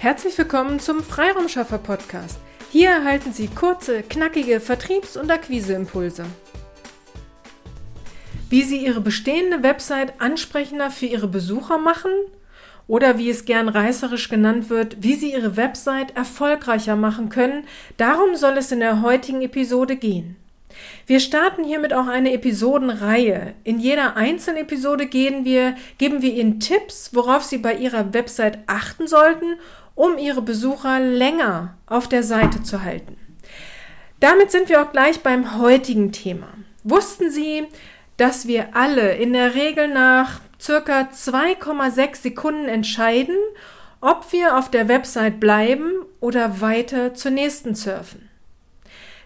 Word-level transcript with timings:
Herzlich 0.00 0.38
willkommen 0.38 0.80
zum 0.80 1.02
Freiraumschaffer 1.02 1.76
Podcast. 1.76 2.38
Hier 2.72 2.88
erhalten 2.88 3.34
Sie 3.34 3.48
kurze, 3.48 4.02
knackige 4.02 4.58
Vertriebs- 4.58 5.18
und 5.18 5.30
Akquiseimpulse. 5.30 6.24
Wie 8.48 8.62
Sie 8.62 8.78
Ihre 8.78 9.02
bestehende 9.02 9.62
Website 9.62 10.14
ansprechender 10.18 10.90
für 10.90 11.04
Ihre 11.04 11.28
Besucher 11.28 11.76
machen 11.76 12.12
oder 12.86 13.18
wie 13.18 13.28
es 13.28 13.44
gern 13.44 13.68
reißerisch 13.68 14.30
genannt 14.30 14.70
wird, 14.70 14.96
wie 15.02 15.16
Sie 15.16 15.34
Ihre 15.34 15.58
Website 15.58 16.16
erfolgreicher 16.16 16.96
machen 16.96 17.28
können, 17.28 17.64
darum 17.98 18.36
soll 18.36 18.56
es 18.56 18.72
in 18.72 18.80
der 18.80 19.02
heutigen 19.02 19.42
Episode 19.42 19.96
gehen. 19.96 20.36
Wir 21.06 21.20
starten 21.20 21.62
hiermit 21.62 21.92
auch 21.92 22.06
eine 22.06 22.32
Episodenreihe. 22.32 23.52
In 23.64 23.78
jeder 23.78 24.16
einzelnen 24.16 24.62
Episode 24.62 25.04
gehen 25.04 25.44
wir, 25.44 25.74
geben 25.98 26.22
wir 26.22 26.32
Ihnen 26.32 26.58
Tipps, 26.58 27.10
worauf 27.12 27.42
Sie 27.44 27.58
bei 27.58 27.74
Ihrer 27.74 28.14
Website 28.14 28.60
achten 28.66 29.06
sollten 29.06 29.56
um 30.00 30.16
ihre 30.16 30.40
Besucher 30.40 30.98
länger 30.98 31.76
auf 31.84 32.08
der 32.08 32.22
Seite 32.22 32.62
zu 32.62 32.82
halten. 32.82 33.18
Damit 34.18 34.50
sind 34.50 34.70
wir 34.70 34.80
auch 34.80 34.92
gleich 34.92 35.20
beim 35.20 35.60
heutigen 35.60 36.10
Thema. 36.10 36.48
Wussten 36.84 37.30
Sie, 37.30 37.66
dass 38.16 38.46
wir 38.46 38.74
alle 38.74 39.16
in 39.16 39.34
der 39.34 39.54
Regel 39.54 39.88
nach 39.88 40.40
circa 40.58 41.10
2,6 41.12 42.16
Sekunden 42.16 42.64
entscheiden, 42.66 43.36
ob 44.00 44.32
wir 44.32 44.56
auf 44.56 44.70
der 44.70 44.88
Website 44.88 45.38
bleiben 45.38 45.92
oder 46.20 46.62
weiter 46.62 47.12
zur 47.12 47.32
nächsten 47.32 47.74
surfen? 47.74 48.30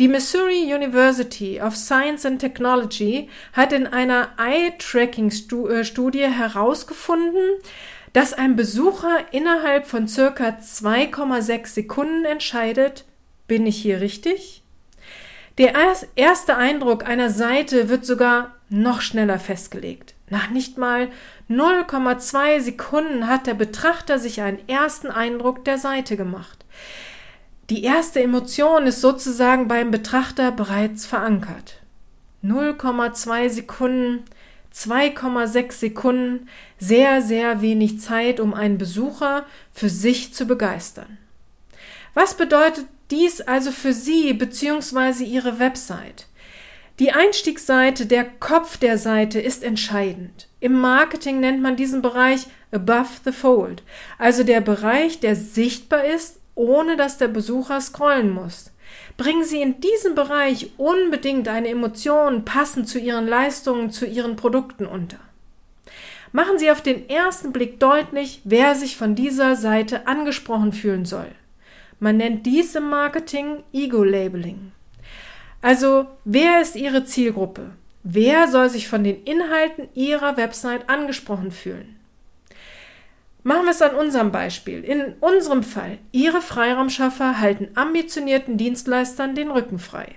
Die 0.00 0.08
Missouri 0.08 0.74
University 0.74 1.60
of 1.60 1.76
Science 1.76 2.26
and 2.26 2.40
Technology 2.40 3.30
hat 3.52 3.72
in 3.72 3.86
einer 3.86 4.30
Eye-Tracking-Studie 4.36 6.22
äh, 6.22 6.28
herausgefunden, 6.28 7.60
dass 8.16 8.32
ein 8.32 8.56
Besucher 8.56 9.26
innerhalb 9.30 9.86
von 9.86 10.08
circa 10.08 10.48
2,6 10.48 11.66
Sekunden 11.66 12.24
entscheidet, 12.24 13.04
bin 13.46 13.66
ich 13.66 13.76
hier 13.76 14.00
richtig? 14.00 14.62
Der 15.58 15.74
erste 16.14 16.56
Eindruck 16.56 17.06
einer 17.06 17.28
Seite 17.28 17.90
wird 17.90 18.06
sogar 18.06 18.54
noch 18.70 19.02
schneller 19.02 19.38
festgelegt. 19.38 20.14
Nach 20.30 20.48
nicht 20.48 20.78
mal 20.78 21.08
0,2 21.50 22.60
Sekunden 22.60 23.26
hat 23.26 23.46
der 23.46 23.52
Betrachter 23.52 24.18
sich 24.18 24.40
einen 24.40 24.66
ersten 24.66 25.10
Eindruck 25.10 25.66
der 25.66 25.76
Seite 25.76 26.16
gemacht. 26.16 26.64
Die 27.68 27.84
erste 27.84 28.22
Emotion 28.22 28.86
ist 28.86 29.02
sozusagen 29.02 29.68
beim 29.68 29.90
Betrachter 29.90 30.52
bereits 30.52 31.04
verankert. 31.04 31.82
0,2 32.42 33.50
Sekunden 33.50 34.24
2,6 34.76 35.72
Sekunden, 35.72 36.48
sehr, 36.78 37.22
sehr 37.22 37.62
wenig 37.62 38.00
Zeit, 38.00 38.40
um 38.40 38.52
einen 38.52 38.76
Besucher 38.76 39.46
für 39.72 39.88
sich 39.88 40.34
zu 40.34 40.46
begeistern. 40.46 41.16
Was 42.12 42.34
bedeutet 42.34 42.86
dies 43.10 43.40
also 43.40 43.70
für 43.70 43.94
Sie 43.94 44.34
bzw. 44.34 45.24
Ihre 45.24 45.58
Website? 45.58 46.26
Die 46.98 47.12
Einstiegsseite, 47.12 48.06
der 48.06 48.24
Kopf 48.24 48.76
der 48.76 48.98
Seite 48.98 49.40
ist 49.40 49.62
entscheidend. 49.62 50.48
Im 50.60 50.72
Marketing 50.72 51.40
nennt 51.40 51.62
man 51.62 51.76
diesen 51.76 52.02
Bereich 52.02 52.46
above 52.70 53.08
the 53.24 53.32
fold, 53.32 53.82
also 54.18 54.44
der 54.44 54.60
Bereich, 54.60 55.20
der 55.20 55.36
sichtbar 55.36 56.04
ist, 56.04 56.40
ohne 56.54 56.96
dass 56.96 57.18
der 57.18 57.28
Besucher 57.28 57.80
scrollen 57.80 58.30
muss. 58.30 58.72
Bringen 59.16 59.44
Sie 59.44 59.62
in 59.62 59.80
diesem 59.80 60.14
Bereich 60.14 60.70
unbedingt 60.76 61.48
eine 61.48 61.68
Emotion 61.68 62.44
passend 62.44 62.88
zu 62.88 62.98
Ihren 62.98 63.26
Leistungen, 63.26 63.90
zu 63.90 64.04
Ihren 64.04 64.36
Produkten 64.36 64.84
unter. 64.84 65.18
Machen 66.32 66.58
Sie 66.58 66.70
auf 66.70 66.82
den 66.82 67.08
ersten 67.08 67.52
Blick 67.52 67.80
deutlich, 67.80 68.42
wer 68.44 68.74
sich 68.74 68.96
von 68.96 69.14
dieser 69.14 69.56
Seite 69.56 70.06
angesprochen 70.06 70.72
fühlen 70.72 71.06
soll. 71.06 71.28
Man 71.98 72.18
nennt 72.18 72.44
dies 72.44 72.74
im 72.74 72.90
Marketing 72.90 73.62
Ego-Labeling. 73.72 74.72
Also, 75.62 76.06
wer 76.24 76.60
ist 76.60 76.76
Ihre 76.76 77.04
Zielgruppe? 77.04 77.70
Wer 78.02 78.48
soll 78.48 78.68
sich 78.68 78.86
von 78.86 79.02
den 79.02 79.24
Inhalten 79.24 79.88
Ihrer 79.94 80.36
Website 80.36 80.90
angesprochen 80.90 81.50
fühlen? 81.50 81.95
Machen 83.46 83.66
wir 83.66 83.70
es 83.70 83.80
an 83.80 83.94
unserem 83.94 84.32
Beispiel. 84.32 84.82
In 84.82 85.12
unserem 85.20 85.62
Fall, 85.62 85.98
Ihre 86.10 86.40
Freiraumschaffer 86.42 87.38
halten 87.38 87.68
ambitionierten 87.76 88.56
Dienstleistern 88.56 89.36
den 89.36 89.52
Rücken 89.52 89.78
frei. 89.78 90.16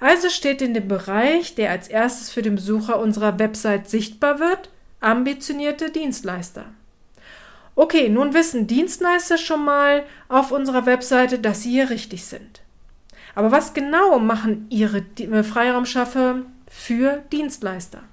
Also 0.00 0.30
steht 0.30 0.62
in 0.62 0.72
dem 0.72 0.88
Bereich, 0.88 1.56
der 1.56 1.70
als 1.70 1.88
erstes 1.88 2.30
für 2.30 2.40
den 2.40 2.54
Besucher 2.54 3.00
unserer 3.00 3.38
Website 3.38 3.90
sichtbar 3.90 4.38
wird, 4.38 4.70
ambitionierte 5.00 5.90
Dienstleister. 5.90 6.64
Okay, 7.74 8.08
nun 8.08 8.32
wissen 8.32 8.66
Dienstleister 8.66 9.36
schon 9.36 9.66
mal 9.66 10.04
auf 10.30 10.50
unserer 10.50 10.86
Webseite, 10.86 11.40
dass 11.40 11.64
sie 11.64 11.72
hier 11.72 11.90
richtig 11.90 12.24
sind. 12.24 12.62
Aber 13.34 13.52
was 13.52 13.74
genau 13.74 14.18
machen 14.20 14.68
Ihre 14.70 15.04
Freiraumschaffer 15.44 16.46
für 16.66 17.22
Dienstleister? 17.30 18.04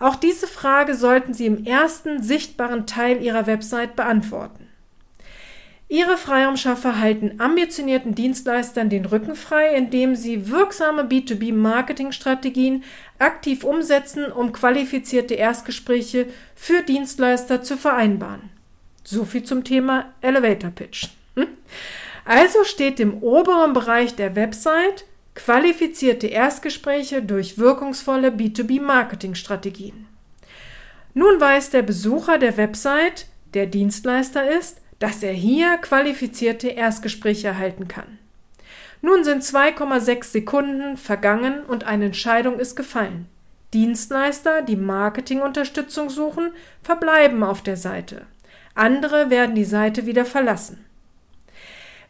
Auch 0.00 0.16
diese 0.16 0.46
Frage 0.46 0.94
sollten 0.94 1.34
Sie 1.34 1.46
im 1.46 1.64
ersten 1.64 2.22
sichtbaren 2.22 2.86
Teil 2.86 3.22
Ihrer 3.22 3.46
Website 3.46 3.96
beantworten. 3.96 4.68
Ihre 5.88 6.16
Freiraumschaffer 6.16 6.98
halten 6.98 7.40
ambitionierten 7.40 8.14
Dienstleistern 8.14 8.88
den 8.88 9.04
Rücken 9.04 9.36
frei, 9.36 9.76
indem 9.76 10.16
sie 10.16 10.50
wirksame 10.50 11.02
B2B-Marketingstrategien 11.02 12.82
aktiv 13.18 13.64
umsetzen, 13.64 14.32
um 14.32 14.52
qualifizierte 14.52 15.34
Erstgespräche 15.34 16.26
für 16.56 16.82
Dienstleister 16.82 17.62
zu 17.62 17.76
vereinbaren. 17.76 18.50
So 19.04 19.24
viel 19.24 19.44
zum 19.44 19.62
Thema 19.62 20.06
Elevator 20.22 20.70
Pitch. 20.70 21.08
Hm? 21.36 21.48
Also 22.24 22.64
steht 22.64 22.98
im 22.98 23.22
oberen 23.22 23.74
Bereich 23.74 24.16
der 24.16 24.34
Website 24.34 25.04
Qualifizierte 25.34 26.28
Erstgespräche 26.28 27.22
durch 27.22 27.58
wirkungsvolle 27.58 28.28
B2B-Marketing-Strategien. 28.28 30.06
Nun 31.12 31.40
weiß 31.40 31.70
der 31.70 31.82
Besucher 31.82 32.38
der 32.38 32.56
Website, 32.56 33.26
der 33.52 33.66
Dienstleister 33.66 34.48
ist, 34.50 34.80
dass 34.98 35.22
er 35.22 35.32
hier 35.32 35.76
qualifizierte 35.78 36.68
Erstgespräche 36.68 37.48
erhalten 37.48 37.88
kann. 37.88 38.18
Nun 39.02 39.22
sind 39.22 39.42
2,6 39.42 40.24
Sekunden 40.24 40.96
vergangen 40.96 41.62
und 41.64 41.84
eine 41.84 42.06
Entscheidung 42.06 42.58
ist 42.58 42.74
gefallen. 42.74 43.26
Dienstleister, 43.74 44.62
die 44.62 44.76
Marketingunterstützung 44.76 46.10
suchen, 46.10 46.52
verbleiben 46.82 47.42
auf 47.42 47.60
der 47.60 47.76
Seite. 47.76 48.22
Andere 48.74 49.30
werden 49.30 49.54
die 49.54 49.64
Seite 49.64 50.06
wieder 50.06 50.24
verlassen. 50.24 50.84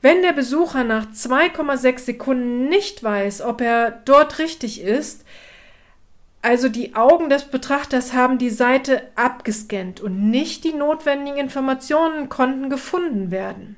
Wenn 0.05 0.21
der 0.21 0.35
Besucher 0.35 0.85
nach 0.85 1.07
2,6 1.07 1.99
Sekunden 2.01 2.69
nicht 2.69 3.03
weiß, 3.03 3.41
ob 3.41 3.63
er 3.63 3.91
dort 4.05 4.39
richtig 4.39 4.83
ist, 4.83 5.25
also 6.43 6.69
die 6.69 6.95
Augen 6.95 7.31
des 7.31 7.45
Betrachters 7.45 8.13
haben 8.13 8.37
die 8.37 8.51
Seite 8.51 9.01
abgescannt 9.15 10.03
und 10.03 10.29
nicht 10.29 10.65
die 10.65 10.75
notwendigen 10.75 11.39
Informationen 11.39 12.29
konnten 12.29 12.69
gefunden 12.69 13.31
werden, 13.31 13.77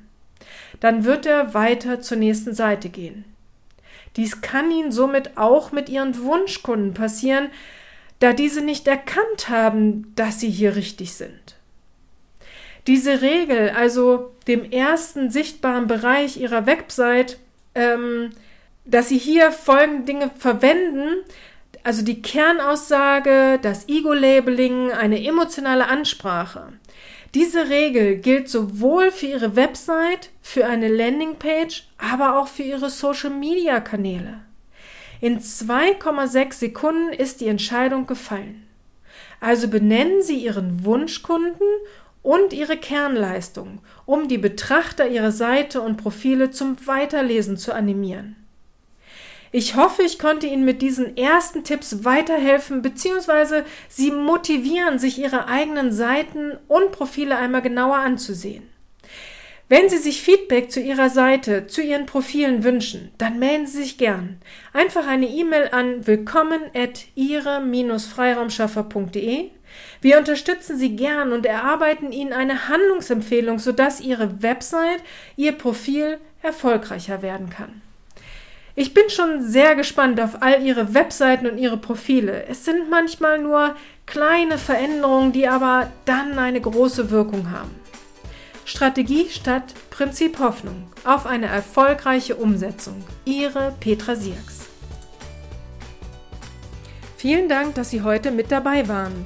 dann 0.81 1.05
wird 1.05 1.25
er 1.25 1.53
weiter 1.53 2.01
zur 2.01 2.17
nächsten 2.17 2.53
Seite 2.53 2.89
gehen. 2.89 3.23
Dies 4.17 4.41
kann 4.41 4.69
Ihnen 4.69 4.91
somit 4.91 5.37
auch 5.37 5.71
mit 5.71 5.87
Ihren 5.87 6.21
Wunschkunden 6.21 6.93
passieren, 6.93 7.51
da 8.19 8.33
diese 8.33 8.59
nicht 8.59 8.85
erkannt 8.85 9.47
haben, 9.47 10.11
dass 10.17 10.41
Sie 10.41 10.49
hier 10.49 10.75
richtig 10.75 11.13
sind. 11.13 11.56
Diese 12.87 13.21
Regel, 13.21 13.71
also 13.71 14.31
dem 14.47 14.63
ersten 14.71 15.29
sichtbaren 15.29 15.87
Bereich 15.87 16.37
Ihrer 16.37 16.65
Website, 16.65 17.37
ähm, 17.75 18.31
dass 18.85 19.09
Sie 19.09 19.17
hier 19.17 19.51
folgende 19.51 20.05
Dinge 20.05 20.31
verwenden, 20.37 21.23
also 21.83 22.03
die 22.03 22.21
Kernaussage, 22.21 23.59
das 23.61 23.89
Ego-Labeling, 23.89 24.91
eine 24.91 25.23
emotionale 25.23 25.87
Ansprache. 25.87 26.73
Diese 27.33 27.69
Regel 27.69 28.17
gilt 28.17 28.49
sowohl 28.49 29.11
für 29.11 29.27
Ihre 29.27 29.55
Website, 29.57 30.29
für 30.41 30.65
eine 30.65 30.87
Landingpage, 30.87 31.87
aber 31.97 32.39
auch 32.39 32.47
für 32.47 32.63
Ihre 32.63 32.89
Social-Media-Kanäle. 32.89 34.39
In 35.19 35.39
2,6 35.39 36.53
Sekunden 36.53 37.11
ist 37.11 37.41
die 37.41 37.47
Entscheidung 37.47 38.07
gefallen. 38.07 38.65
Also 39.41 39.67
benennen 39.67 40.21
Sie 40.21 40.37
Ihren 40.37 40.85
Wunschkunden 40.85 41.67
und 42.21 42.53
ihre 42.53 42.77
Kernleistung, 42.77 43.79
um 44.05 44.27
die 44.27 44.37
Betrachter 44.37 45.07
ihrer 45.07 45.31
Seite 45.31 45.81
und 45.81 45.97
Profile 45.97 46.51
zum 46.51 46.77
Weiterlesen 46.85 47.57
zu 47.57 47.73
animieren. 47.73 48.35
Ich 49.51 49.75
hoffe, 49.75 50.03
ich 50.03 50.19
konnte 50.19 50.47
Ihnen 50.47 50.65
mit 50.65 50.81
diesen 50.81 51.15
ersten 51.15 51.63
Tipps 51.63 52.03
weiterhelfen 52.03 52.81
bzw. 52.81 53.63
Sie 53.87 54.11
motivieren, 54.11 54.99
sich 54.99 55.19
Ihre 55.19 55.47
eigenen 55.47 55.93
Seiten 55.93 56.57
und 56.67 56.91
Profile 56.91 57.37
einmal 57.37 57.61
genauer 57.61 57.95
anzusehen. 57.97 58.63
Wenn 59.69 59.89
Sie 59.89 59.97
sich 59.97 60.21
Feedback 60.21 60.71
zu 60.71 60.79
Ihrer 60.79 61.09
Seite, 61.09 61.67
zu 61.67 61.81
Ihren 61.81 62.05
Profilen 62.05 62.63
wünschen, 62.63 63.11
dann 63.17 63.37
melden 63.39 63.67
Sie 63.67 63.83
sich 63.83 63.97
gern. 63.97 64.37
Einfach 64.71 65.05
eine 65.07 65.27
E-Mail 65.27 65.67
an 65.71 66.07
willkommen 66.07 66.61
at 66.73 67.03
ihre-freiraumschaffer.de 67.15 69.49
Wir 70.01 70.17
unterstützen 70.17 70.77
Sie 70.77 70.95
gern 70.95 71.31
und 71.31 71.45
erarbeiten 71.45 72.11
Ihnen 72.11 72.33
eine 72.33 72.67
Handlungsempfehlung, 72.67 73.59
sodass 73.59 74.01
Ihre 74.01 74.41
Website, 74.41 75.01
Ihr 75.35 75.53
Profil 75.53 76.19
erfolgreicher 76.41 77.21
werden 77.21 77.49
kann. 77.49 77.81
Ich 78.75 78.93
bin 78.93 79.09
schon 79.09 79.41
sehr 79.41 79.75
gespannt 79.75 80.21
auf 80.21 80.43
all 80.43 80.61
Ihre 80.61 80.93
Webseiten 80.93 81.47
und 81.47 81.57
Ihre 81.57 81.77
Profile. 81.77 82.45
Es 82.47 82.63
sind 82.63 82.91
manchmal 82.91 83.39
nur 83.39 83.75
kleine 84.05 84.59
Veränderungen, 84.59 85.31
die 85.31 85.47
aber 85.47 85.91
dann 86.05 86.37
eine 86.37 86.61
große 86.61 87.09
Wirkung 87.09 87.49
haben. 87.49 87.71
Strategie 88.65 89.29
statt 89.29 89.73
Prinzip 89.89 90.37
Hoffnung 90.37 90.83
auf 91.05 91.25
eine 91.25 91.47
erfolgreiche 91.47 92.35
Umsetzung. 92.35 93.03
Ihre 93.25 93.73
Petra 93.79 94.15
Sierks. 94.15 94.67
Vielen 97.15 97.49
Dank, 97.49 97.73
dass 97.73 97.89
Sie 97.89 98.03
heute 98.03 98.29
mit 98.29 98.51
dabei 98.51 98.87
waren. 98.87 99.25